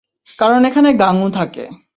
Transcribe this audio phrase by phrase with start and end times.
[0.39, 1.63] কারণ এখানে গাঙু থাকে!